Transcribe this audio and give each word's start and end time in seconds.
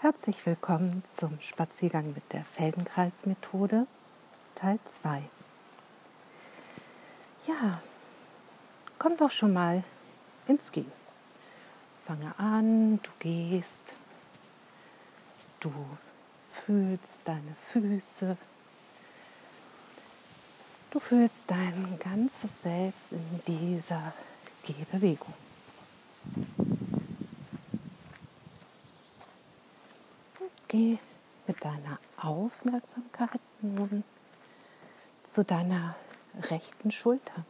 Herzlich 0.00 0.46
willkommen 0.46 1.02
zum 1.12 1.40
Spaziergang 1.40 2.14
mit 2.14 2.32
der 2.32 2.44
Feldenkreismethode 2.54 3.88
Teil 4.54 4.78
2. 4.84 5.24
Ja, 7.48 7.82
komm 9.00 9.16
doch 9.16 9.32
schon 9.32 9.52
mal 9.52 9.82
ins 10.46 10.70
Gehen. 10.70 10.92
Fange 12.04 12.32
an, 12.38 13.00
du 13.02 13.10
gehst, 13.18 13.92
du 15.58 15.72
fühlst 16.64 17.18
deine 17.24 17.56
Füße, 17.72 18.36
du 20.92 21.00
fühlst 21.00 21.50
dein 21.50 21.98
ganzes 21.98 22.62
Selbst 22.62 23.10
in 23.10 23.40
dieser 23.48 24.12
Gehbewegung. 24.62 25.34
Geh 30.68 30.98
mit 31.46 31.64
deiner 31.64 31.98
Aufmerksamkeit 32.18 33.40
nun 33.62 34.04
zu 35.22 35.42
deiner 35.42 35.96
rechten 36.42 36.90
Schulter. 36.90 37.46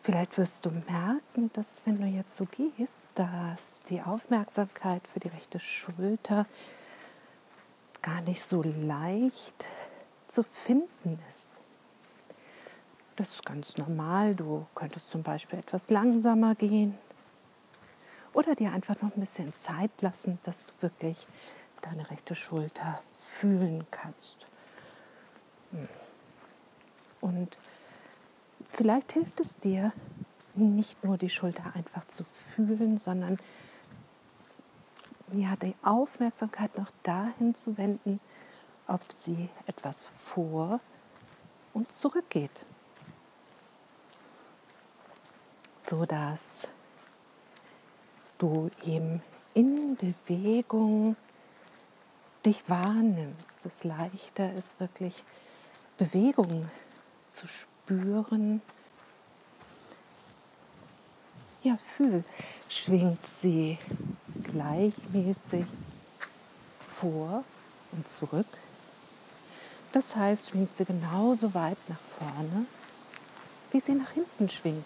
Vielleicht 0.00 0.38
wirst 0.38 0.64
du 0.64 0.70
merken, 0.70 1.50
dass 1.52 1.82
wenn 1.84 2.00
du 2.00 2.06
jetzt 2.06 2.36
so 2.36 2.46
gehst, 2.46 3.06
dass 3.16 3.82
die 3.82 4.00
Aufmerksamkeit 4.00 5.02
für 5.08 5.20
die 5.20 5.28
rechte 5.28 5.60
Schulter 5.60 6.46
gar 8.00 8.22
nicht 8.22 8.42
so 8.42 8.62
leicht 8.62 9.64
zu 10.28 10.42
finden 10.42 11.18
ist. 11.28 11.48
Das 13.16 13.34
ist 13.34 13.44
ganz 13.44 13.76
normal. 13.76 14.34
Du 14.34 14.66
könntest 14.74 15.10
zum 15.10 15.22
Beispiel 15.22 15.58
etwas 15.58 15.90
langsamer 15.90 16.54
gehen 16.54 16.96
oder 18.36 18.54
dir 18.54 18.70
einfach 18.70 19.00
noch 19.00 19.16
ein 19.16 19.20
bisschen 19.20 19.52
Zeit 19.54 19.90
lassen, 20.02 20.38
dass 20.42 20.66
du 20.66 20.72
wirklich 20.80 21.26
deine 21.80 22.10
rechte 22.10 22.34
Schulter 22.34 23.02
fühlen 23.18 23.86
kannst. 23.90 24.46
Hm. 25.70 25.88
Und 27.22 27.56
vielleicht 28.68 29.12
hilft 29.12 29.40
es 29.40 29.56
dir, 29.56 29.92
nicht 30.54 31.02
nur 31.02 31.16
die 31.16 31.30
Schulter 31.30 31.64
einfach 31.74 32.04
zu 32.04 32.24
fühlen, 32.24 32.98
sondern 32.98 33.38
ja, 35.32 35.56
die 35.56 35.74
Aufmerksamkeit 35.82 36.76
noch 36.76 36.90
dahin 37.04 37.54
zu 37.54 37.78
wenden, 37.78 38.20
ob 38.86 39.00
sie 39.10 39.48
etwas 39.66 40.06
vor 40.06 40.80
und 41.72 41.90
zurück 41.90 42.28
geht. 42.28 42.66
So 45.78 46.04
dass 46.04 46.68
du 48.38 48.70
eben 48.84 49.22
in 49.54 49.96
Bewegung 49.96 51.16
dich 52.44 52.68
wahrnimmst. 52.68 53.48
Das 53.64 53.84
Leichter 53.84 54.52
ist 54.54 54.78
wirklich 54.80 55.24
Bewegung 55.96 56.68
zu 57.30 57.46
spüren. 57.46 58.62
Ja, 61.62 61.76
fühl, 61.76 62.22
schwingt 62.68 63.18
sie 63.34 63.78
gleichmäßig 64.44 65.66
vor 66.80 67.42
und 67.92 68.06
zurück. 68.06 68.46
Das 69.92 70.14
heißt, 70.14 70.50
schwingt 70.50 70.76
sie 70.76 70.84
genauso 70.84 71.54
weit 71.54 71.78
nach 71.88 72.00
vorne, 72.18 72.66
wie 73.72 73.80
sie 73.80 73.94
nach 73.94 74.10
hinten 74.12 74.50
schwingt. 74.50 74.84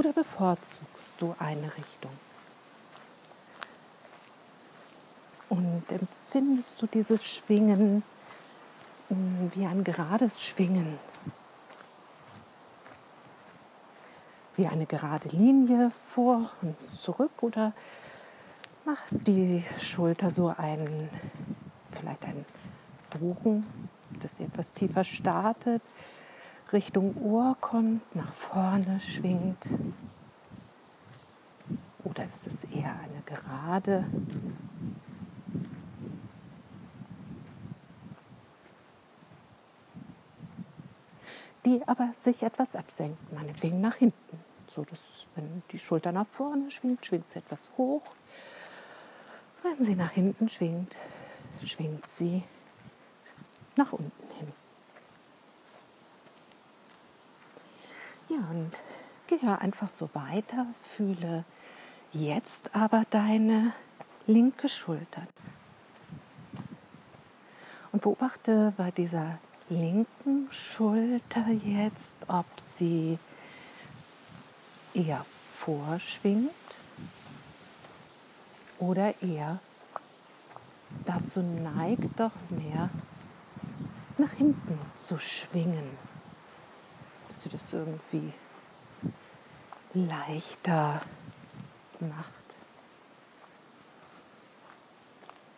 Oder 0.00 0.14
bevorzugst 0.14 1.16
du 1.18 1.34
eine 1.38 1.66
Richtung? 1.76 2.12
Und 5.50 5.82
empfindest 5.90 6.80
du 6.80 6.86
dieses 6.86 7.22
Schwingen 7.22 8.02
hm, 9.08 9.52
wie 9.54 9.66
ein 9.66 9.84
gerades 9.84 10.42
Schwingen? 10.42 10.98
Wie 14.56 14.66
eine 14.66 14.86
gerade 14.86 15.28
Linie 15.28 15.92
vor 16.02 16.50
und 16.62 16.76
zurück 16.98 17.42
oder 17.42 17.74
macht 18.86 19.04
die 19.10 19.62
Schulter 19.82 20.30
so 20.30 20.48
einen, 20.56 21.10
vielleicht 21.90 22.24
einen 22.24 22.46
Bogen, 23.10 23.66
dass 24.18 24.38
sie 24.38 24.44
etwas 24.44 24.72
tiefer 24.72 25.04
startet, 25.04 25.82
Richtung 26.72 27.16
Ohr 27.16 27.56
kommt, 27.60 28.14
nach 28.14 28.32
vorne 28.32 29.00
schwingt? 29.00 29.66
Oder 32.04 32.24
ist 32.24 32.46
es 32.46 32.64
eher 32.64 32.94
eine 33.00 33.22
gerade? 33.26 34.06
Die 41.64 41.82
aber 41.86 42.10
sich 42.14 42.42
etwas 42.42 42.74
absenkt, 42.74 43.32
meinetwegen 43.32 43.80
nach 43.80 43.96
hinten. 43.96 44.40
So 44.68 44.84
dass, 44.84 45.26
wenn 45.34 45.62
die 45.72 45.78
Schulter 45.78 46.12
nach 46.12 46.26
vorne 46.28 46.70
schwingt, 46.70 47.04
schwingt 47.04 47.28
sie 47.28 47.40
etwas 47.40 47.68
hoch. 47.76 48.02
Wenn 49.62 49.84
sie 49.84 49.94
nach 49.94 50.12
hinten 50.12 50.48
schwingt, 50.48 50.96
schwingt 51.64 52.08
sie 52.16 52.44
nach 53.76 53.92
unten 53.92 54.34
hin. 54.38 54.52
Ja, 58.30 58.39
und 58.50 58.82
gehe 59.28 59.58
einfach 59.58 59.88
so 59.88 60.10
weiter, 60.12 60.66
fühle 60.82 61.44
jetzt 62.12 62.74
aber 62.74 63.04
deine 63.10 63.72
linke 64.26 64.68
Schulter. 64.68 65.22
Und 67.92 68.02
beobachte 68.02 68.72
bei 68.76 68.90
dieser 68.90 69.38
linken 69.68 70.48
Schulter 70.52 71.48
jetzt, 71.48 72.28
ob 72.28 72.46
sie 72.72 73.18
eher 74.94 75.24
vorschwingt 75.58 76.50
oder 78.78 79.14
eher 79.22 79.60
dazu 81.06 81.40
neigt, 81.40 82.18
doch 82.18 82.32
mehr 82.50 82.90
nach 84.18 84.32
hinten 84.32 84.78
zu 84.94 85.18
schwingen 85.18 85.90
sie 87.40 87.48
das 87.48 87.72
irgendwie 87.72 88.32
leichter 89.94 91.00
macht. 92.00 92.40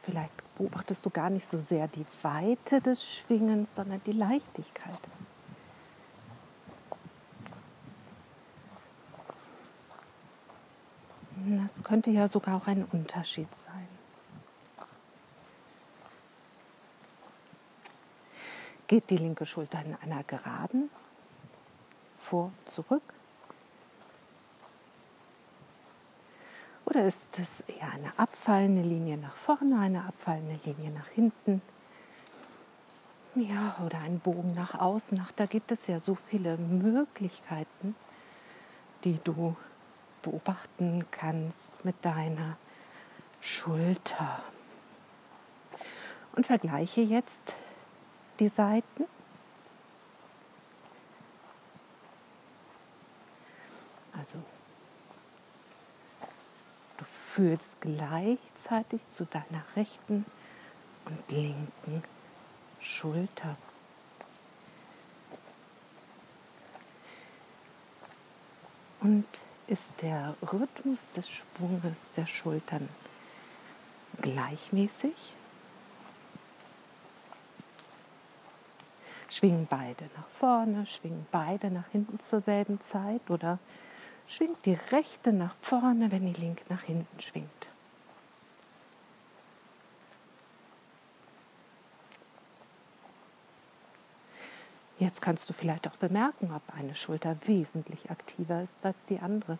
Vielleicht 0.02 0.32
beobachtest 0.56 1.04
du 1.06 1.10
gar 1.10 1.30
nicht 1.30 1.48
so 1.48 1.60
sehr 1.60 1.88
die 1.88 2.06
Weite 2.22 2.80
des 2.80 3.06
Schwingens, 3.06 3.74
sondern 3.74 4.00
die 4.04 4.12
Leichtigkeit. 4.12 4.98
Das 11.44 11.82
könnte 11.82 12.10
ja 12.10 12.28
sogar 12.28 12.56
auch 12.56 12.66
ein 12.66 12.84
Unterschied 12.84 13.48
sein. 13.64 13.88
Geht 18.86 19.10
die 19.10 19.16
linke 19.16 19.46
Schulter 19.46 19.82
in 19.84 19.96
einer 20.02 20.22
geraden 20.24 20.90
vor, 22.18 22.52
zurück? 22.66 23.02
Oder 26.92 27.06
ist 27.06 27.38
es 27.38 27.60
eher 27.60 27.90
eine 27.90 28.12
abfallende 28.18 28.82
Linie 28.82 29.16
nach 29.16 29.34
vorne, 29.34 29.80
eine 29.80 30.04
abfallende 30.04 30.58
Linie 30.66 30.90
nach 30.90 31.08
hinten? 31.08 31.62
Ja, 33.34 33.78
oder 33.86 33.98
ein 34.00 34.18
Bogen 34.18 34.52
nach 34.52 34.78
außen. 34.78 35.18
Ach, 35.24 35.32
da 35.34 35.46
gibt 35.46 35.72
es 35.72 35.86
ja 35.86 36.00
so 36.00 36.18
viele 36.28 36.58
Möglichkeiten, 36.58 37.96
die 39.04 39.18
du 39.24 39.56
beobachten 40.20 41.06
kannst 41.10 41.82
mit 41.82 41.96
deiner 42.02 42.58
Schulter. 43.40 44.42
Und 46.36 46.44
vergleiche 46.44 47.00
jetzt 47.00 47.54
die 48.38 48.48
Seiten. 48.48 49.04
Also 54.12 54.36
fühlst 57.34 57.80
gleichzeitig 57.80 59.08
zu 59.08 59.24
deiner 59.24 59.64
rechten 59.74 60.26
und 61.06 61.30
linken 61.30 62.04
Schulter. 62.80 63.56
Und 69.00 69.24
ist 69.66 69.88
der 70.02 70.34
Rhythmus 70.42 71.10
des 71.12 71.28
Schwunges 71.28 72.10
der 72.16 72.26
Schultern 72.26 72.88
gleichmäßig? 74.20 75.34
Schwingen 79.30 79.66
beide 79.70 80.04
nach 80.16 80.28
vorne, 80.28 80.84
schwingen 80.84 81.26
beide 81.32 81.70
nach 81.70 81.88
hinten 81.92 82.20
zur 82.20 82.42
selben 82.42 82.80
Zeit 82.82 83.30
oder 83.30 83.58
schwingt 84.26 84.64
die 84.64 84.78
rechte 84.90 85.32
nach 85.32 85.54
vorne, 85.60 86.10
wenn 86.10 86.32
die 86.32 86.40
linke 86.40 86.64
nach 86.68 86.82
hinten 86.82 87.20
schwingt. 87.20 87.48
Jetzt 94.98 95.20
kannst 95.20 95.48
du 95.48 95.52
vielleicht 95.52 95.88
auch 95.88 95.96
bemerken, 95.96 96.54
ob 96.54 96.62
eine 96.76 96.94
Schulter 96.94 97.36
wesentlich 97.46 98.10
aktiver 98.10 98.62
ist 98.62 98.78
als 98.84 99.04
die 99.06 99.18
andere. 99.18 99.58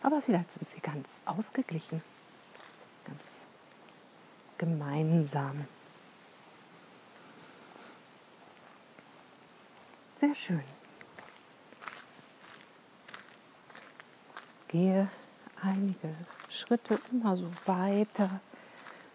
Aber 0.00 0.20
vielleicht 0.20 0.52
sind 0.52 0.68
sie 0.68 0.80
ganz 0.80 1.20
ausgeglichen, 1.24 2.02
ganz 3.04 3.42
gemeinsam. 4.58 5.66
Sehr 10.14 10.36
schön. 10.36 10.75
Gehe 14.68 15.08
einige 15.62 16.14
Schritte 16.48 16.98
immer 17.12 17.36
so 17.36 17.50
weiter. 17.66 18.40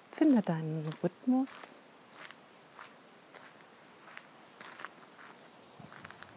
Finde 0.09 0.41
deinen 0.41 0.87
Rhythmus. 1.03 1.75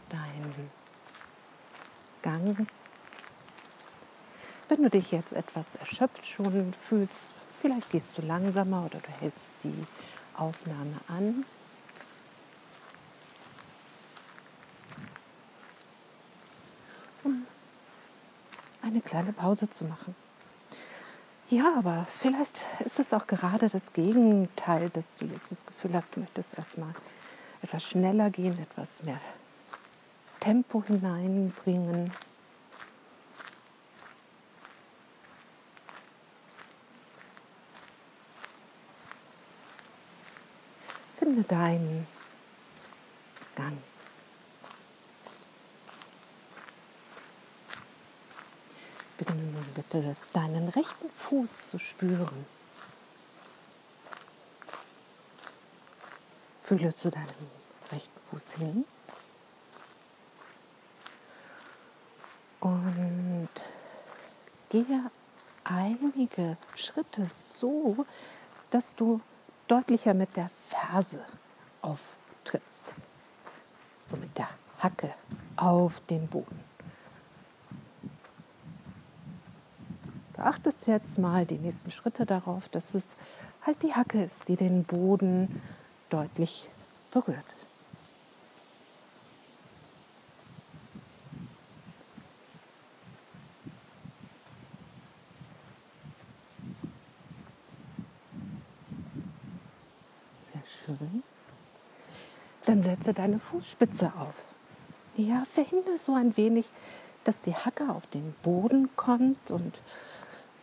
Deinen 0.08 0.70
Gang. 2.22 2.66
Wenn 4.68 4.82
du 4.82 4.90
dich 4.90 5.12
jetzt 5.12 5.32
etwas 5.32 5.76
erschöpft 5.76 6.26
schon 6.26 6.72
fühlst, 6.72 7.24
vielleicht 7.60 7.90
gehst 7.90 8.16
du 8.18 8.22
langsamer 8.22 8.86
oder 8.86 8.98
du 8.98 9.08
hältst 9.20 9.50
die 9.62 9.86
Aufnahme 10.36 10.98
an. 11.08 11.44
Eine 18.84 19.00
kleine 19.00 19.32
Pause 19.32 19.68
zu 19.68 19.84
machen. 19.84 20.14
Ja, 21.48 21.74
aber 21.78 22.06
vielleicht 22.20 22.62
ist 22.80 22.98
es 22.98 23.12
auch 23.12 23.26
gerade 23.26 23.68
das 23.68 23.92
Gegenteil, 23.92 24.90
dass 24.90 25.16
du 25.16 25.26
jetzt 25.26 25.50
das 25.50 25.64
Gefühl 25.66 25.94
hast, 25.94 26.16
du 26.16 26.20
möchtest 26.20 26.56
erstmal 26.56 26.94
etwas 27.62 27.84
schneller 27.84 28.30
gehen, 28.30 28.58
etwas 28.58 29.02
mehr 29.02 29.20
Tempo 30.40 30.82
hineinbringen. 30.84 32.10
Finde 41.18 41.42
deinen 41.42 42.06
Gang. 43.54 43.78
Beginne 49.16 49.42
nun 49.42 49.73
bitte 49.90 50.16
deinen 50.32 50.68
rechten 50.68 51.10
Fuß 51.18 51.70
zu 51.70 51.78
spüren. 51.78 52.46
Fühle 56.62 56.94
zu 56.94 57.10
deinem 57.10 57.28
rechten 57.92 58.20
Fuß 58.20 58.52
hin. 58.54 58.84
Und 62.60 63.48
gehe 64.70 65.10
einige 65.64 66.56
Schritte 66.74 67.26
so, 67.26 68.06
dass 68.70 68.94
du 68.94 69.20
deutlicher 69.68 70.14
mit 70.14 70.34
der 70.36 70.50
Ferse 70.68 71.24
auftrittst. 71.82 72.94
So 74.06 74.16
mit 74.16 74.36
der 74.38 74.48
Hacke 74.78 75.12
auf 75.56 76.00
den 76.08 76.26
Boden. 76.28 76.63
Achtest 80.44 80.86
jetzt 80.86 81.18
mal 81.18 81.46
die 81.46 81.58
nächsten 81.58 81.90
Schritte 81.90 82.26
darauf, 82.26 82.68
dass 82.68 82.94
es 82.94 83.16
halt 83.62 83.82
die 83.82 83.94
Hacke 83.94 84.22
ist, 84.22 84.48
die 84.48 84.56
den 84.56 84.84
Boden 84.84 85.60
deutlich 86.10 86.68
berührt. 87.10 87.44
Sehr 100.52 100.62
schön. 100.66 101.22
Dann 102.66 102.82
setze 102.82 103.12
deine 103.12 103.38
Fußspitze 103.38 104.12
auf. 104.18 104.34
Ja, 105.16 105.44
verhindere 105.52 105.98
so 105.98 106.14
ein 106.14 106.36
wenig, 106.36 106.66
dass 107.24 107.40
die 107.42 107.54
Hacke 107.54 107.88
auf 107.90 108.06
den 108.08 108.34
Boden 108.42 108.90
kommt 108.96 109.50
und 109.50 109.74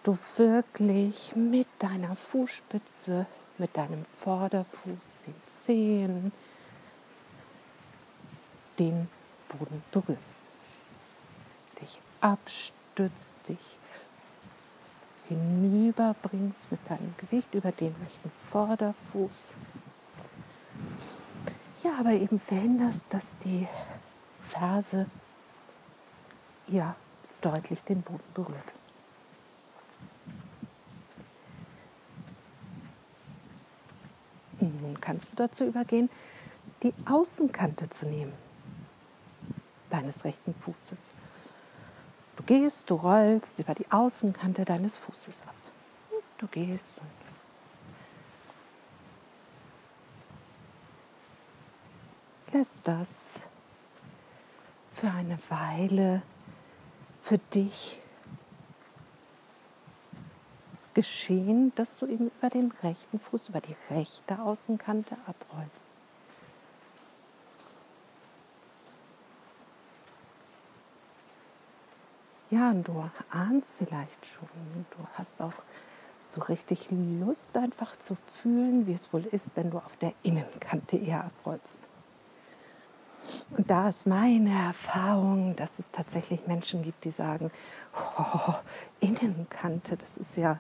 du 0.03 0.17
wirklich 0.37 1.35
mit 1.35 1.67
deiner 1.79 2.15
Fußspitze, 2.15 3.25
mit 3.57 3.75
deinem 3.77 4.05
Vorderfuß, 4.05 5.03
den 5.27 5.35
Zehen, 5.63 6.31
den 8.79 9.07
Boden 9.49 9.83
berührst. 9.91 10.39
Dich 11.79 11.99
abstützt, 12.19 13.47
dich 13.47 13.59
hinüberbringst 15.27 16.71
mit 16.71 16.79
deinem 16.89 17.13
Gewicht 17.17 17.53
über 17.53 17.71
den 17.71 17.95
rechten 18.03 18.31
Vorderfuß. 18.51 19.53
Ja, 21.83 21.99
aber 21.99 22.11
eben 22.11 22.39
verhinderst, 22.39 23.03
dass 23.09 23.25
die 23.43 23.67
Ferse 24.41 25.05
ja 26.67 26.95
deutlich 27.41 27.81
den 27.83 28.01
Boden 28.01 28.33
berührt. 28.33 28.80
Nun 34.61 34.99
kannst 35.01 35.31
du 35.31 35.35
dazu 35.35 35.63
übergehen, 35.65 36.09
die 36.83 36.93
Außenkante 37.05 37.89
zu 37.89 38.05
nehmen 38.05 38.33
deines 39.89 40.23
rechten 40.23 40.53
Fußes. 40.53 41.11
Du 42.37 42.43
gehst, 42.43 42.89
du 42.89 42.95
rollst 42.95 43.59
über 43.59 43.73
die 43.73 43.91
Außenkante 43.91 44.63
deines 44.65 44.97
Fußes 44.97 45.47
ab. 45.47 45.55
Du 46.37 46.47
gehst 46.47 46.99
und 52.47 52.53
lässt 52.53 52.79
das 52.83 53.07
für 54.95 55.09
eine 55.09 55.37
Weile 55.49 56.21
für 57.23 57.37
dich 57.37 58.00
geschehen, 60.93 61.71
dass 61.75 61.97
du 61.97 62.05
eben 62.05 62.31
über 62.37 62.49
den 62.49 62.71
rechten 62.83 63.19
Fuß, 63.19 63.49
über 63.49 63.61
die 63.61 63.75
rechte 63.93 64.39
Außenkante 64.39 65.15
abrollst. 65.25 65.91
Ja, 72.49 72.69
und 72.71 72.85
du 72.85 73.09
ahnst 73.29 73.77
vielleicht 73.77 74.25
schon, 74.25 74.49
du 74.91 75.07
hast 75.17 75.41
auch 75.41 75.53
so 76.21 76.41
richtig 76.41 76.87
Lust 76.91 77.55
einfach 77.55 77.97
zu 77.97 78.15
fühlen, 78.15 78.87
wie 78.87 78.93
es 78.93 79.13
wohl 79.13 79.23
ist, 79.23 79.51
wenn 79.55 79.71
du 79.71 79.77
auf 79.77 79.97
der 80.01 80.13
Innenkante 80.23 80.97
eher 80.97 81.23
abrollst. 81.23 81.77
Und 83.57 83.69
da 83.69 83.89
ist 83.89 84.07
meine 84.07 84.49
Erfahrung, 84.49 85.55
dass 85.57 85.77
es 85.77 85.91
tatsächlich 85.91 86.47
Menschen 86.47 86.83
gibt, 86.83 87.03
die 87.03 87.11
sagen, 87.11 87.51
oh, 88.17 88.53
Innenkante, 89.01 89.97
das 89.97 90.17
ist 90.17 90.37
ja 90.37 90.57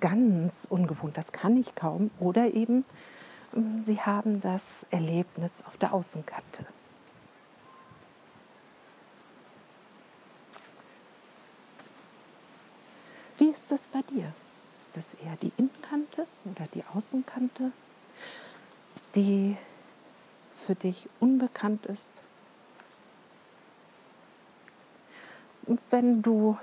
ganz 0.00 0.66
ungewohnt, 0.68 1.16
das 1.16 1.32
kann 1.32 1.56
ich 1.56 1.74
kaum. 1.74 2.10
Oder 2.20 2.54
eben, 2.54 2.84
mm, 3.52 3.82
sie 3.84 4.00
haben 4.00 4.40
das 4.40 4.86
Erlebnis 4.90 5.58
auf 5.66 5.76
der 5.76 5.92
Außenkante. 5.92 6.64
Wie 13.38 13.48
ist 13.48 13.70
das 13.70 13.88
bei 13.88 14.00
dir? 14.02 14.32
Ist 14.80 14.96
das 14.96 15.14
eher 15.22 15.36
die 15.42 15.52
Innenkante 15.58 16.26
oder 16.44 16.66
die 16.74 16.84
Außenkante, 16.94 17.72
die 19.14 19.56
für 20.66 20.74
dich 20.74 21.08
unbekannt 21.20 21.86
ist? 21.86 22.12
Und 25.66 25.80
wenn 25.90 26.22
du 26.22 26.56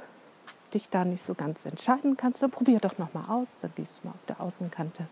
dich 0.73 0.89
da 0.89 1.05
nicht 1.05 1.23
so 1.23 1.33
ganz 1.33 1.65
entscheiden 1.65 2.17
kannst, 2.17 2.41
dann 2.41 2.51
probier 2.51 2.79
doch 2.79 2.97
noch 2.97 3.13
mal 3.13 3.25
aus. 3.29 3.47
Dann 3.61 3.71
gehst 3.75 3.99
du 4.01 4.07
mal 4.07 4.13
auf 4.13 4.25
der 4.27 4.41
Außenkante, 4.41 5.07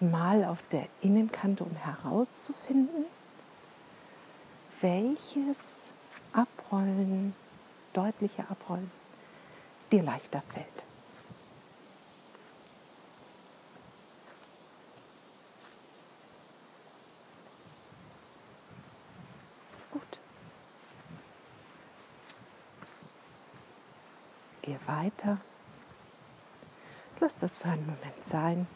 mal 0.00 0.44
auf 0.44 0.58
der 0.70 0.86
Innenkante, 1.02 1.64
um 1.64 1.74
herauszufinden, 1.76 3.04
welches 4.80 5.90
Abrollen, 6.32 7.34
deutliche 7.92 8.48
Abrollen 8.48 8.90
dir 9.90 10.02
leichter 10.02 10.40
fällt. 10.40 10.91
Weiter. 24.86 25.38
Lass 27.20 27.38
das 27.38 27.58
für 27.58 27.68
einen 27.68 27.86
Moment 27.86 28.24
sein. 28.24 28.66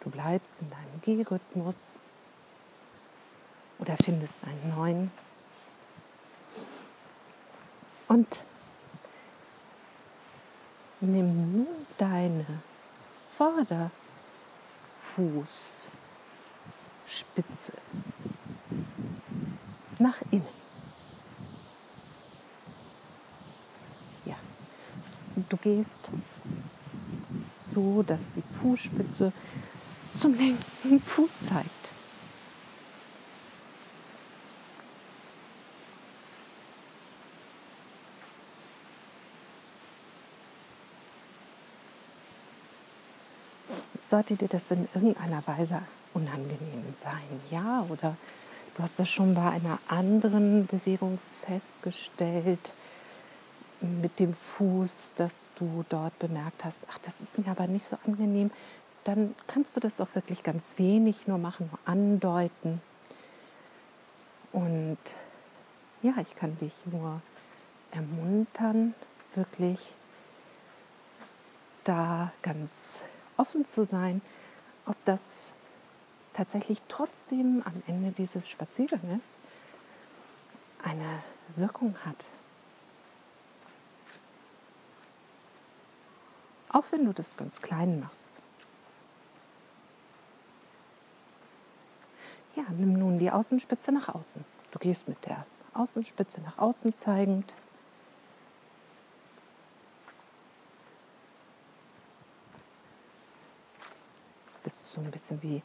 Du 0.00 0.10
bleibst 0.10 0.52
in 0.60 0.70
deinem 0.70 1.00
Gehrhythmus 1.02 1.98
oder 3.78 3.96
findest 3.96 4.34
einen 4.44 4.76
neuen. 4.76 5.10
Und 8.06 8.40
nimm 11.00 11.52
nun 11.52 11.66
deine 11.98 12.46
Vorderfußspitze 17.14 17.72
nach 19.98 20.20
innen. 20.30 20.46
Ja, 24.24 24.34
du 25.48 25.56
gehst 25.58 26.10
so, 27.72 28.02
dass 28.02 28.20
die 28.34 28.42
Fußspitze 28.42 29.32
zum 30.20 30.34
linken 30.34 31.00
Fuß 31.00 31.30
zeigt. 31.48 31.70
Sollte 44.06 44.36
dir 44.36 44.48
das 44.48 44.70
in 44.70 44.86
irgendeiner 44.94 45.44
Weise 45.46 45.82
unangenehm 46.14 46.84
sein, 47.02 47.40
ja? 47.50 47.84
Oder 47.88 48.16
du 48.76 48.82
hast 48.82 48.98
das 48.98 49.10
schon 49.10 49.34
bei 49.34 49.50
einer 49.50 49.78
anderen 49.88 50.66
Bewegung 50.66 51.18
festgestellt 51.46 52.72
mit 53.80 54.18
dem 54.18 54.34
Fuß, 54.34 55.12
dass 55.16 55.50
du 55.58 55.84
dort 55.88 56.18
bemerkt 56.18 56.64
hast, 56.64 56.78
ach, 56.90 56.98
das 56.98 57.20
ist 57.20 57.38
mir 57.38 57.50
aber 57.50 57.66
nicht 57.66 57.84
so 57.84 57.96
angenehm, 58.06 58.50
dann 59.04 59.34
kannst 59.46 59.76
du 59.76 59.80
das 59.80 60.00
auch 60.00 60.14
wirklich 60.14 60.42
ganz 60.42 60.74
wenig 60.78 61.26
nur 61.26 61.38
machen, 61.38 61.68
nur 61.70 61.80
andeuten. 61.84 62.80
Und 64.52 64.98
ja, 66.02 66.14
ich 66.20 66.34
kann 66.36 66.56
dich 66.58 66.72
nur 66.86 67.20
ermuntern, 67.90 68.94
wirklich 69.34 69.92
da 71.84 72.32
ganz 72.42 73.00
offen 73.36 73.66
zu 73.68 73.84
sein, 73.84 74.22
ob 74.86 74.96
das 75.04 75.52
tatsächlich 76.34 76.80
trotzdem 76.88 77.62
am 77.64 77.82
Ende 77.86 78.10
dieses 78.10 78.48
Spazierganges 78.48 79.22
eine 80.82 81.22
Wirkung 81.56 81.96
hat. 82.04 82.16
Auch 86.68 86.84
wenn 86.90 87.04
du 87.04 87.12
das 87.12 87.36
ganz 87.36 87.62
klein 87.62 88.00
machst. 88.00 88.28
Ja, 92.56 92.64
nimm 92.70 92.98
nun 92.98 93.18
die 93.18 93.30
Außenspitze 93.30 93.92
nach 93.92 94.08
außen. 94.08 94.44
Du 94.72 94.78
gehst 94.78 95.08
mit 95.08 95.24
der 95.26 95.46
Außenspitze 95.74 96.40
nach 96.40 96.58
außen 96.58 96.96
zeigend. 96.96 97.52
Das 104.64 104.74
ist 104.74 104.92
so 104.92 105.00
ein 105.00 105.10
bisschen 105.10 105.42
wie 105.42 105.62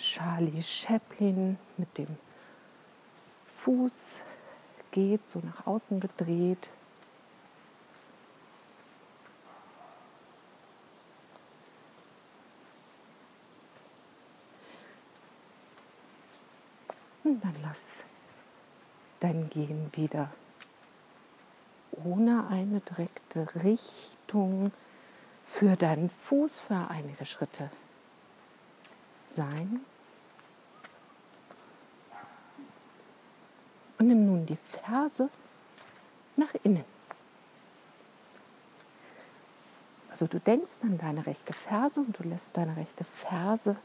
Charlie 0.00 0.62
Chaplin 0.62 1.58
mit 1.76 1.98
dem 1.98 2.08
Fuß 3.58 4.22
geht 4.92 5.28
so 5.28 5.40
nach 5.40 5.66
außen 5.66 6.00
gedreht. 6.00 6.70
Und 17.22 17.44
dann 17.44 17.54
lass 17.62 17.98
dein 19.20 19.50
Gehen 19.50 19.90
wieder 19.92 20.32
ohne 22.04 22.48
eine 22.48 22.80
direkte 22.80 23.46
Richtung 23.62 24.72
für 25.46 25.76
deinen 25.76 26.08
Fuß 26.08 26.58
für 26.58 26.88
einige 26.88 27.26
Schritte 27.26 27.70
sein. 29.36 29.80
Und 34.00 34.08
nimm 34.08 34.24
nun 34.24 34.46
die 34.46 34.56
Ferse 34.56 35.28
nach 36.36 36.54
innen. 36.62 36.86
Also 40.10 40.26
du 40.26 40.40
denkst 40.40 40.70
an 40.82 40.96
deine 40.96 41.26
rechte 41.26 41.52
Ferse 41.52 42.00
und 42.00 42.18
du 42.18 42.26
lässt 42.26 42.56
deine 42.56 42.74
rechte 42.78 43.04
Ferse 43.04 43.76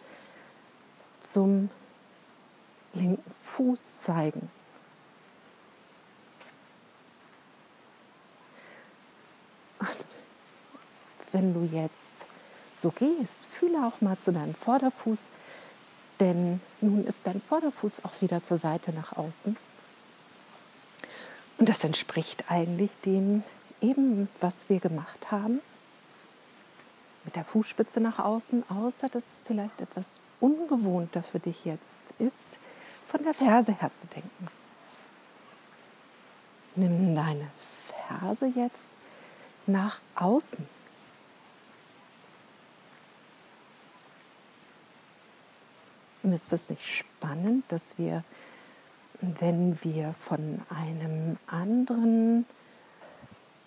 zum 1.21 1.69
linken 2.93 3.29
Fuß 3.43 3.99
zeigen. 3.99 4.49
Wenn 11.33 11.53
du 11.53 11.75
jetzt 11.75 11.99
so 12.73 12.89
gehst, 12.91 13.43
fühle 13.43 13.85
auch 13.85 13.99
mal 13.99 14.17
zu 14.17 14.31
deinem 14.31 14.55
Vorderfuß, 14.55 15.27
denn 16.21 16.61
nun 16.79 17.05
ist 17.05 17.17
dein 17.25 17.41
Vorderfuß 17.41 18.05
auch 18.05 18.21
wieder 18.21 18.41
zur 18.41 18.59
Seite 18.59 18.93
nach 18.93 19.17
außen. 19.17 19.57
Und 21.57 21.69
das 21.69 21.83
entspricht 21.83 22.45
eigentlich 22.49 22.91
dem 23.05 23.43
eben, 23.81 24.29
was 24.41 24.69
wir 24.69 24.79
gemacht 24.79 25.31
haben. 25.31 25.61
Mit 27.23 27.35
der 27.35 27.43
Fußspitze 27.43 27.99
nach 27.99 28.19
außen, 28.19 28.69
außer 28.69 29.09
dass 29.09 29.23
es 29.23 29.43
vielleicht 29.45 29.81
etwas 29.81 30.15
ungewohnter 30.39 31.23
für 31.23 31.39
dich 31.39 31.65
jetzt 31.65 32.11
ist, 32.19 32.45
von 33.07 33.23
der 33.23 33.33
Ferse 33.33 33.71
her 33.71 33.93
zu 33.93 34.07
denken. 34.07 34.47
Nimm 36.75 37.15
deine 37.15 37.47
Ferse 38.07 38.47
jetzt 38.47 38.89
nach 39.65 39.99
außen. 40.15 40.67
Und 46.23 46.33
ist 46.33 46.51
das 46.51 46.69
nicht 46.69 46.85
spannend, 46.85 47.65
dass 47.69 47.97
wir, 47.97 48.23
wenn 49.39 49.77
wir 49.83 50.13
von 50.13 50.61
einem 50.69 51.37
anderen 51.47 52.45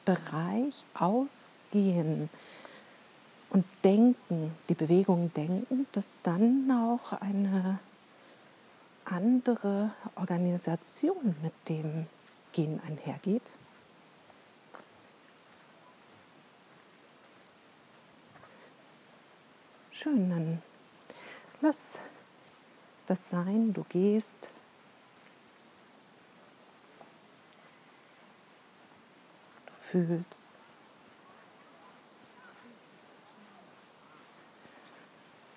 Bereich 0.04 0.84
ausgehen 0.94 2.28
und 3.50 3.64
denken, 3.84 4.54
die 4.68 4.74
Bewegung 4.74 5.32
denken, 5.34 5.86
dass 5.92 6.20
dann 6.22 6.70
auch 6.70 7.12
eine 7.20 7.78
andere 9.04 9.90
Organisation 10.16 11.34
mit 11.42 11.52
dem 11.68 12.06
Gehen 12.52 12.80
einhergeht? 12.86 13.42
Schön, 19.90 20.30
dann 20.30 20.62
lass 21.60 21.98
das 23.08 23.30
sein, 23.30 23.72
du 23.72 23.84
gehst. 23.88 24.48
Fühlst. 29.90 30.44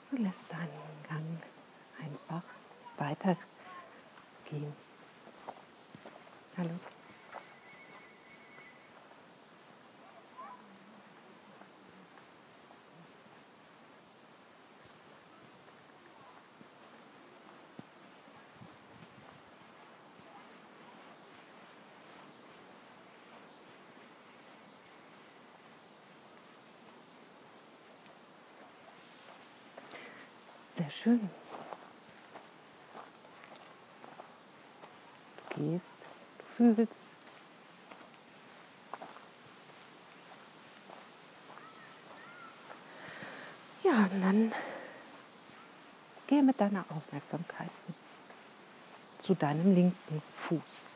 Du 0.09 0.17
lässt 0.17 0.51
deinen 0.51 0.69
Gang 1.07 1.41
einfach 1.99 2.43
weitergehen. 2.97 4.73
Hallo. 6.57 6.79
Sehr 30.73 30.89
schön. 30.89 31.29
gehst, 35.61 35.95
du 36.37 36.45
fühlst. 36.45 37.05
Ja, 43.83 44.07
und 44.11 44.21
dann 44.21 44.51
gehe 46.27 46.43
mit 46.43 46.59
deiner 46.59 46.85
Aufmerksamkeit 46.89 47.69
zu 49.17 49.35
deinem 49.35 49.73
linken 49.73 50.21
Fuß. 50.33 50.89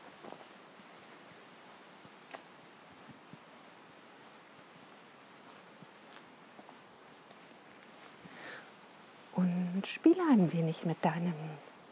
Und 9.34 9.75
spiele 9.92 10.22
ein 10.30 10.52
wenig 10.52 10.84
mit 10.84 11.04
deinem 11.04 11.34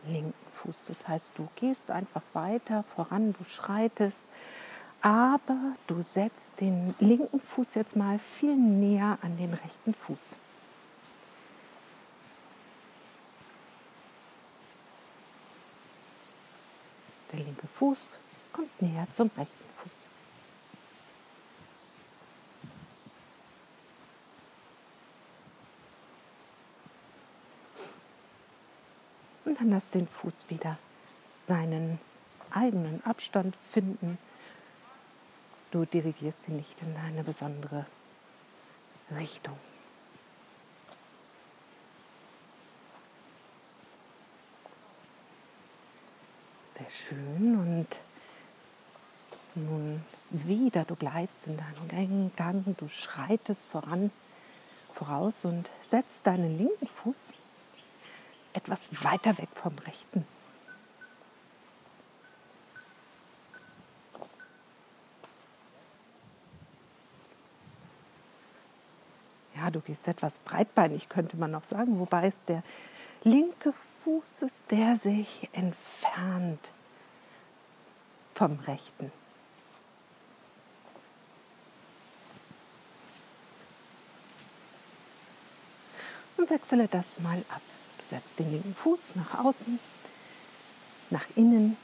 linken 0.06 0.34
Fuß. 0.54 0.84
Das 0.88 1.06
heißt, 1.06 1.32
du 1.36 1.48
gehst 1.56 1.90
einfach 1.90 2.22
weiter 2.32 2.84
voran, 2.94 3.34
du 3.38 3.44
schreitest, 3.44 4.24
aber 5.02 5.74
du 5.86 6.00
setzt 6.02 6.60
den 6.60 6.94
linken 6.98 7.40
Fuß 7.40 7.74
jetzt 7.74 7.96
mal 7.96 8.18
viel 8.18 8.56
näher 8.56 9.18
an 9.22 9.36
den 9.36 9.52
rechten 9.52 9.94
Fuß. 9.94 10.38
Der 17.32 17.40
linke 17.40 17.66
Fuß 17.66 17.98
kommt 18.52 18.80
näher 18.80 19.06
zum 19.12 19.30
rechten 19.36 19.64
Fuß. 19.76 20.08
Und 29.44 29.60
dann 29.60 29.70
lass 29.70 29.90
den 29.90 30.08
Fuß 30.08 30.48
wieder 30.48 30.78
seinen 31.40 31.98
eigenen 32.50 33.04
Abstand 33.04 33.54
finden. 33.56 34.18
Du 35.70 35.84
dirigierst 35.84 36.48
ihn 36.48 36.56
nicht 36.56 36.80
in 36.80 36.96
eine 36.96 37.24
besondere 37.24 37.84
Richtung. 39.18 39.58
Sehr 46.72 46.90
schön. 46.90 47.56
Und 47.58 48.00
nun 49.56 50.02
wieder, 50.30 50.84
du 50.84 50.96
bleibst 50.96 51.46
in 51.46 51.56
deinem 51.56 52.32
Gang, 52.34 52.76
du 52.76 52.88
schreitest 52.88 53.66
voran, 53.66 54.10
voraus 54.92 55.44
und 55.44 55.70
setzt 55.80 56.26
deinen 56.26 56.56
linken 56.56 56.88
Fuß 56.88 57.32
etwas 58.54 58.80
weiter 59.02 59.36
weg 59.36 59.48
vom 59.52 59.76
rechten. 59.78 60.26
Ja, 69.56 69.70
du 69.70 69.80
gehst 69.80 70.08
etwas 70.08 70.38
breitbeinig, 70.38 71.08
könnte 71.08 71.36
man 71.36 71.50
noch 71.50 71.64
sagen, 71.64 71.98
wobei 71.98 72.26
es 72.26 72.42
der 72.44 72.62
linke 73.22 73.72
Fuß 73.72 74.42
ist, 74.42 74.70
der 74.70 74.96
sich 74.96 75.48
entfernt 75.52 76.60
vom 78.34 78.58
rechten. 78.60 79.12
Und 86.36 86.50
wechsle 86.50 86.88
das 86.88 87.20
mal 87.20 87.38
ab. 87.48 87.62
Setzt 88.10 88.38
den 88.38 88.52
linken 88.52 88.74
Fuß 88.74 89.00
nach 89.14 89.44
außen, 89.44 89.78
nach 91.10 91.24
innen, 91.36 91.76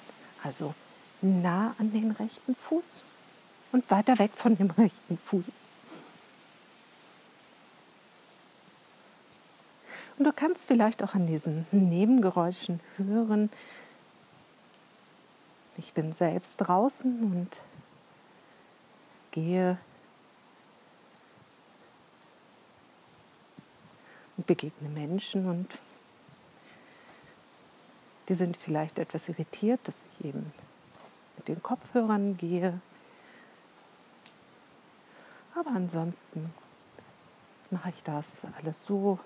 also 0.42 0.74
nah 1.22 1.74
an 1.78 1.92
den 1.92 2.10
rechten 2.12 2.54
Fuß 2.54 3.00
und 3.72 3.90
weiter 3.90 4.18
weg 4.18 4.32
von 4.36 4.56
dem 4.56 4.70
rechten 4.70 5.18
Fuß. 5.18 5.46
Und 10.18 10.24
du 10.24 10.32
kannst 10.32 10.66
vielleicht 10.66 11.02
auch 11.02 11.14
an 11.14 11.26
diesen 11.26 11.66
Nebengeräuschen 11.70 12.80
hören. 12.98 13.50
Ich 15.78 15.94
bin 15.94 16.12
selbst 16.12 16.52
draußen 16.58 17.22
und 17.22 17.48
gehe 19.30 19.78
und 24.36 24.46
begegne 24.46 24.90
Menschen 24.90 25.48
und 25.48 25.68
die 28.30 28.36
sind 28.36 28.56
vielleicht 28.56 29.00
etwas 29.00 29.28
irritiert, 29.28 29.80
dass 29.84 29.96
ich 30.20 30.26
eben 30.26 30.52
mit 31.36 31.48
den 31.48 31.60
Kopfhörern 31.60 32.36
gehe. 32.36 32.80
Aber 35.56 35.70
ansonsten 35.70 36.54
mache 37.72 37.90
ich 37.90 38.02
das 38.04 38.44
alles 38.56 38.86
so 38.86 39.18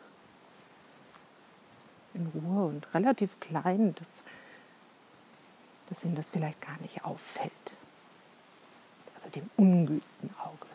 in 2.15 2.27
Ruhe 2.29 2.65
und 2.65 2.95
relativ 2.95 3.39
klein, 3.41 3.93
dass, 3.93 4.23
dass 5.91 6.03
ihnen 6.03 6.15
das 6.15 6.31
vielleicht 6.31 6.63
gar 6.63 6.79
nicht 6.81 7.05
auffällt. 7.05 7.53
Also 9.17 9.29
dem 9.29 9.51
ungeübten 9.59 10.35
Auge. 10.39 10.67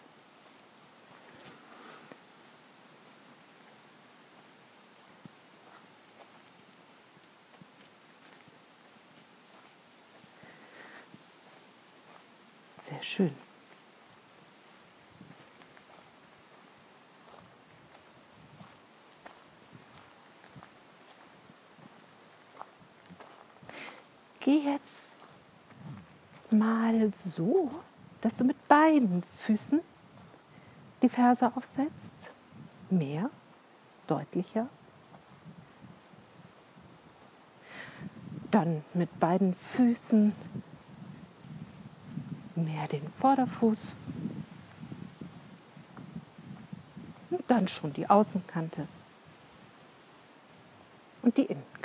Sehr 12.90 13.04
schön. 13.20 13.36
geh 24.40 24.72
jetzt 24.72 25.10
mal 26.50 27.14
so, 27.14 27.70
dass 28.22 28.38
du 28.38 28.46
mit 28.46 28.68
beiden 28.68 29.22
Füßen 29.46 29.82
die 31.04 31.10
Ferse 31.10 31.52
aufsetzt. 31.56 32.32
Mehr, 32.90 33.30
deutlicher. 34.08 34.68
Dann 38.50 38.84
mit 38.96 39.20
beiden 39.20 39.54
Füßen 39.54 40.34
den 42.92 43.08
Vorderfuß. 43.08 43.96
Und 47.32 47.44
dann 47.48 47.68
schon 47.68 47.94
die 47.94 48.10
Außenkante 48.10 48.88
und 51.22 51.38
die 51.38 51.46
Innenkante. 51.46 51.80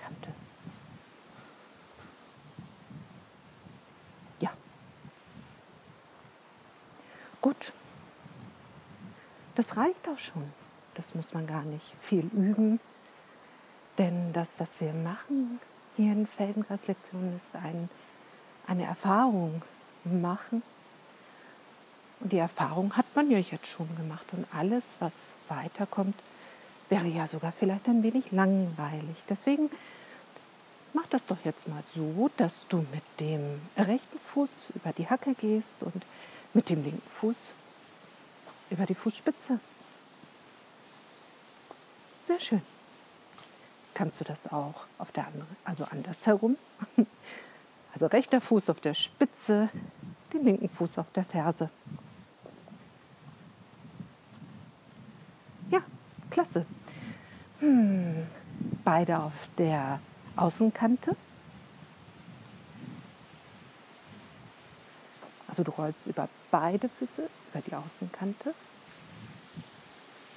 Gut. 7.44 7.74
Das 9.54 9.76
reicht 9.76 10.08
auch 10.08 10.18
schon. 10.18 10.50
Das 10.94 11.14
muss 11.14 11.34
man 11.34 11.46
gar 11.46 11.62
nicht 11.64 11.84
viel 12.00 12.24
üben. 12.32 12.80
Denn 13.98 14.32
das, 14.32 14.58
was 14.58 14.80
wir 14.80 14.94
machen 14.94 15.60
hier 15.94 16.14
in 16.14 16.26
Feldenkreislektionen, 16.26 17.36
ist 17.36 17.54
ein, 17.54 17.90
eine 18.66 18.84
Erfahrung 18.84 19.60
machen. 20.04 20.62
Und 22.20 22.32
die 22.32 22.38
Erfahrung 22.38 22.96
hat 22.96 23.06
man 23.14 23.30
ja 23.30 23.38
jetzt 23.38 23.66
schon 23.66 23.88
gemacht. 23.96 24.24
Und 24.32 24.46
alles, 24.54 24.84
was 25.00 25.34
weiterkommt, 25.48 26.16
wäre 26.88 27.06
ja 27.06 27.26
sogar 27.26 27.52
vielleicht 27.52 27.88
ein 27.88 28.02
wenig 28.02 28.30
langweilig. 28.32 29.16
Deswegen 29.28 29.70
mach 30.92 31.06
das 31.08 31.26
doch 31.26 31.38
jetzt 31.44 31.68
mal 31.68 31.82
so, 31.94 32.30
dass 32.36 32.66
du 32.68 32.78
mit 32.92 33.02
dem 33.20 33.60
rechten 33.76 34.18
Fuß 34.32 34.72
über 34.74 34.92
die 34.92 35.08
Hacke 35.08 35.34
gehst 35.34 35.82
und 35.82 36.04
mit 36.52 36.68
dem 36.68 36.84
linken 36.84 37.08
Fuß 37.20 37.36
über 38.70 38.86
die 38.86 38.94
Fußspitze. 38.94 39.58
Sehr 42.26 42.40
schön. 42.40 42.62
Kannst 43.92 44.20
du 44.20 44.24
das 44.24 44.52
auch 44.52 44.86
auf 44.98 45.12
der 45.12 45.26
anderen, 45.26 45.56
also 45.64 45.84
andersherum? 45.84 46.56
Also 47.94 48.06
rechter 48.06 48.40
Fuß 48.40 48.70
auf 48.70 48.80
der 48.80 48.94
Spitze, 48.94 49.68
den 50.34 50.44
linken 50.44 50.68
Fuß 50.68 50.98
auf 50.98 51.10
der 51.12 51.24
Ferse. 51.24 51.70
Ja, 55.70 55.80
klasse. 56.30 56.66
Hm, 57.60 58.26
beide 58.84 59.18
auf 59.18 59.32
der 59.56 60.00
Außenkante. 60.36 61.16
Also 65.48 65.62
du 65.62 65.70
rollst 65.70 66.06
über 66.08 66.28
beide 66.50 66.88
Füße, 66.88 67.28
über 67.52 67.62
die 67.62 67.74
Außenkante. 67.74 68.54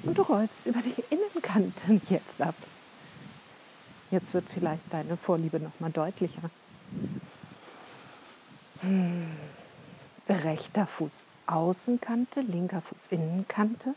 Und 0.04 0.16
du 0.16 0.22
rollst 0.22 0.66
über 0.66 0.80
die 0.82 0.94
Innenkanten 1.10 2.02
jetzt 2.10 2.40
ab. 2.40 2.56
Jetzt 4.12 4.34
wird 4.34 4.46
vielleicht 4.54 4.84
deine 4.92 5.18
Vorliebe 5.18 5.60
noch 5.60 5.80
mal 5.80 5.92
deutlicher. 5.92 6.50
Hm. 8.82 9.28
Rechter 10.30 10.86
Fuß 10.86 11.12
Außenkante, 11.46 12.42
linker 12.42 12.82
Fuß 12.82 13.08
Innenkante. 13.12 13.96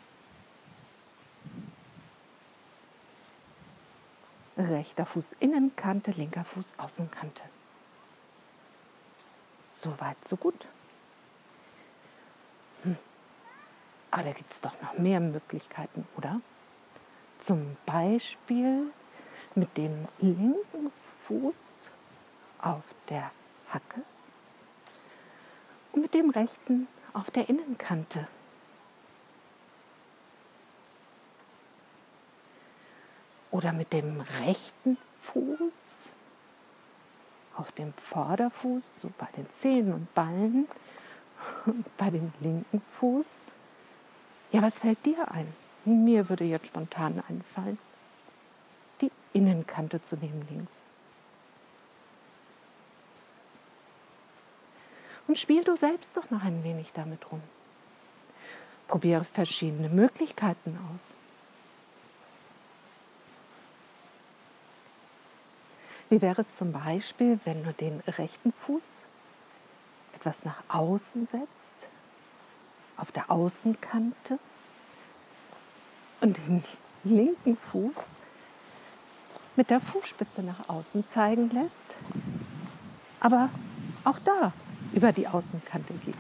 Rechter 4.57 5.07
Fuß 5.07 5.33
Innenkante, 5.41 6.13
linker 6.13 6.45
Fuß 6.45 6.75
Außenkante. 6.77 7.43
So 9.77 9.99
weit, 9.99 10.17
so 10.29 10.37
gut. 10.37 10.69
Hm. 12.85 12.97
Aber 14.13 14.23
da 14.23 14.33
gibt 14.33 14.53
es 14.53 14.61
doch 14.61 14.81
noch 14.83 14.99
mehr 14.99 15.19
Möglichkeiten, 15.19 16.07
oder? 16.17 16.41
Zum 17.41 17.77
Beispiel 17.87 18.93
mit 19.57 19.77
dem 19.77 20.07
linken 20.21 20.93
Fuß 21.27 21.89
auf 22.61 22.85
der 23.09 23.33
Hacke 23.73 24.03
mit 25.95 26.15
dem 26.15 26.31
rechten 26.31 26.87
auf 27.13 27.31
der 27.31 27.49
Innenkante. 27.49 28.27
Oder 33.51 33.73
mit 33.73 33.93
dem 33.93 34.21
rechten 34.41 34.97
Fuß 35.23 36.07
auf 37.57 37.73
dem 37.73 37.93
Vorderfuß, 37.93 39.01
so 39.03 39.11
bei 39.19 39.29
den 39.37 39.47
Zehen 39.53 39.93
und 39.93 40.13
Ballen 40.15 40.67
und 41.67 41.97
bei 41.97 42.11
dem 42.11 42.33
linken 42.41 42.81
Fuß. 42.99 43.45
Ja, 44.53 44.63
was 44.63 44.79
fällt 44.79 45.05
dir 45.05 45.31
ein? 45.31 45.53
Mir 45.85 46.29
würde 46.29 46.45
jetzt 46.45 46.69
spontan 46.69 47.23
einfallen, 47.29 47.79
die 49.01 49.11
Innenkante 49.33 50.01
zu 50.03 50.17
nehmen 50.17 50.47
links. 50.51 50.73
Und 55.31 55.39
spiel 55.39 55.63
du 55.63 55.77
selbst 55.77 56.11
doch 56.17 56.29
noch 56.31 56.43
ein 56.43 56.65
wenig 56.65 56.91
damit 56.93 57.31
rum. 57.31 57.41
Probiere 58.89 59.23
verschiedene 59.23 59.89
Möglichkeiten 59.89 60.77
aus. 60.77 61.03
Wie 66.09 66.21
wäre 66.21 66.41
es 66.41 66.57
zum 66.57 66.73
Beispiel, 66.73 67.39
wenn 67.45 67.63
du 67.63 67.73
den 67.73 68.01
rechten 68.09 68.53
Fuß 68.53 69.05
etwas 70.17 70.45
nach 70.45 70.65
außen 70.67 71.27
setzt, 71.27 71.89
auf 72.97 73.13
der 73.13 73.31
Außenkante 73.31 74.37
und 76.23 76.39
den 76.39 76.65
linken 77.05 77.57
Fuß 77.57 78.17
mit 79.55 79.71
der 79.71 79.81
Fußspitze 79.81 80.43
nach 80.43 80.69
außen 80.69 81.07
zeigen 81.07 81.51
lässt, 81.51 81.87
aber 83.21 83.49
auch 84.03 84.19
da 84.19 84.53
über 84.93 85.13
die 85.13 85.29
Außenkante 85.29 85.95
gehst 86.05 86.19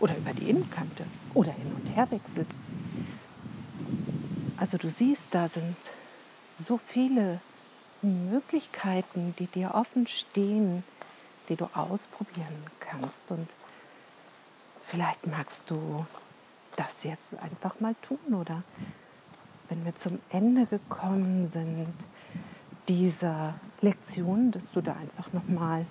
oder 0.00 0.16
über 0.16 0.32
die 0.32 0.50
Innenkante 0.50 1.04
oder 1.34 1.52
hin 1.52 1.72
und 1.74 1.86
her 1.94 2.10
wechselst. 2.10 2.56
Also 4.56 4.78
du 4.78 4.90
siehst, 4.90 5.26
da 5.30 5.48
sind 5.48 5.76
so 6.58 6.78
viele 6.78 7.40
Möglichkeiten, 8.02 9.34
die 9.38 9.46
dir 9.46 9.74
offen 9.74 10.06
stehen, 10.06 10.82
die 11.48 11.56
du 11.56 11.68
ausprobieren 11.74 12.64
kannst. 12.80 13.30
Und 13.30 13.48
vielleicht 14.86 15.26
magst 15.26 15.70
du 15.70 16.06
das 16.76 17.04
jetzt 17.04 17.38
einfach 17.40 17.80
mal 17.80 17.94
tun 18.02 18.34
oder 18.34 18.62
wenn 19.68 19.84
wir 19.84 19.96
zum 19.96 20.20
Ende 20.30 20.66
gekommen 20.66 21.48
sind 21.48 21.94
dieser 22.88 23.54
Lektion, 23.80 24.52
dass 24.52 24.70
du 24.70 24.80
da 24.80 24.92
einfach 24.92 25.32
noch 25.32 25.48
mal 25.48 25.86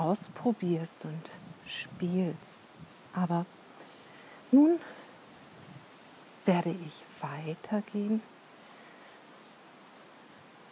ausprobierst 0.00 1.04
und 1.04 1.22
spielst. 1.66 2.56
Aber 3.12 3.44
nun 4.50 4.80
werde 6.44 6.70
ich 6.70 7.22
weitergehen 7.22 8.22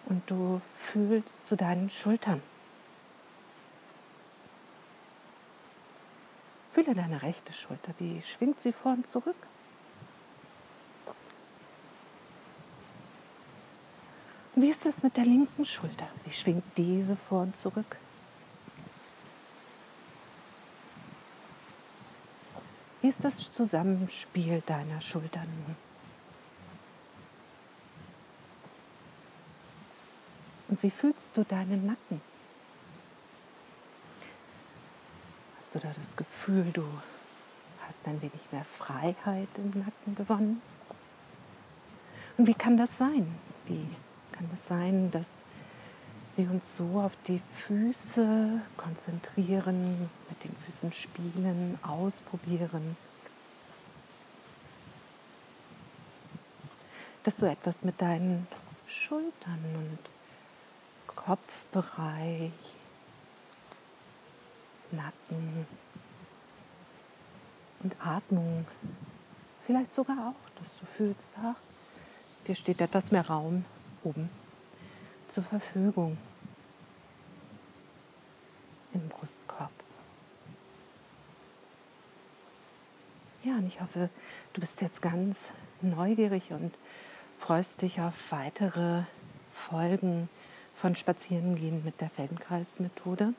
und 0.06 0.28
du 0.30 0.60
fühlst 0.74 1.46
zu 1.46 1.56
deinen 1.56 1.90
Schultern. 1.90 2.42
Fühle 6.72 6.94
deine 6.94 7.22
rechte 7.22 7.52
Schulter, 7.52 7.92
wie 7.98 8.22
schwingt 8.22 8.60
sie 8.60 8.72
vor 8.72 8.92
und 8.92 9.06
zurück? 9.06 9.36
Und 14.54 14.62
wie 14.62 14.70
ist 14.70 14.86
es 14.86 15.02
mit 15.02 15.16
der 15.16 15.24
linken 15.24 15.66
Schulter? 15.66 16.08
Wie 16.24 16.32
schwingt 16.32 16.64
diese 16.76 17.14
vor 17.14 17.42
und 17.42 17.56
zurück? 17.56 17.96
Ist 23.02 23.22
das 23.22 23.52
Zusammenspiel 23.52 24.62
deiner 24.66 25.00
Schultern 25.00 25.48
nun? 25.66 25.76
Und 30.68 30.82
wie 30.82 30.90
fühlst 30.90 31.36
du 31.36 31.44
deinen 31.44 31.86
Nacken? 31.86 32.20
Hast 35.58 35.74
du 35.74 35.78
da 35.78 35.88
das 35.96 36.16
Gefühl, 36.16 36.70
du 36.72 36.84
hast 37.86 38.06
ein 38.06 38.20
wenig 38.20 38.40
mehr 38.52 38.64
Freiheit 38.64 39.48
im 39.56 39.70
Nacken 39.80 40.14
gewonnen? 40.14 40.60
Und 42.36 42.46
wie 42.46 42.54
kann 42.54 42.76
das 42.76 42.96
sein? 42.96 43.26
Wie 43.66 43.86
kann 44.32 44.48
das 44.50 44.68
sein, 44.68 45.10
dass 45.10 45.42
wir 46.36 46.50
uns 46.50 46.76
so 46.76 47.00
auf 47.00 47.12
die 47.26 47.40
Füße 47.66 48.60
konzentrieren, 48.76 50.08
mit 50.28 50.44
den 50.44 50.54
Füßen 50.78 50.92
spielen, 50.92 51.78
ausprobieren? 51.82 52.96
Dass 57.24 57.36
du 57.36 57.46
etwas 57.46 57.82
mit 57.82 58.00
deinen 58.00 58.46
Schultern 58.86 59.64
und 59.74 59.98
Kopfbereich, 61.14 62.52
Nacken 64.92 65.66
und 67.82 68.06
Atmung. 68.06 68.66
Vielleicht 69.66 69.92
sogar 69.92 70.16
auch, 70.28 70.50
dass 70.58 70.78
du 70.78 70.86
fühlst, 70.86 71.28
ach, 71.42 71.56
dir 72.46 72.54
steht 72.54 72.80
etwas 72.80 73.10
mehr 73.10 73.26
Raum 73.26 73.64
oben 74.04 74.30
zur 75.30 75.42
Verfügung 75.42 76.16
im 78.94 79.06
Brustkorb. 79.08 79.70
Ja, 83.48 83.56
und 83.56 83.66
ich 83.66 83.80
hoffe, 83.80 84.10
du 84.52 84.60
bist 84.60 84.82
jetzt 84.82 85.00
ganz 85.00 85.48
neugierig 85.80 86.50
und 86.50 86.70
freust 87.40 87.80
dich 87.80 87.98
auf 87.98 88.12
weitere 88.28 89.04
Folgen 89.70 90.28
von 90.78 90.94
Spazierengehen 90.94 91.82
mit 91.82 91.98
der 92.02 92.10
Feldenkreismethode. 92.10 93.32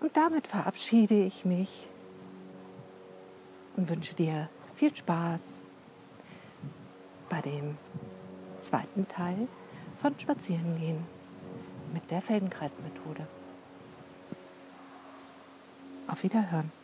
Und 0.00 0.16
damit 0.16 0.46
verabschiede 0.46 1.20
ich 1.20 1.44
mich 1.44 1.88
und 3.76 3.90
wünsche 3.90 4.14
dir 4.14 4.48
viel 4.76 4.94
Spaß 4.94 5.40
bei 7.28 7.40
dem 7.40 7.76
zweiten 8.68 9.08
Teil 9.08 9.48
von 10.00 10.16
Spazierengehen 10.16 11.04
mit 11.92 12.08
der 12.08 12.22
Feldenkreismethode. 12.22 13.26
Auf 16.06 16.22
Wiederhören. 16.22 16.79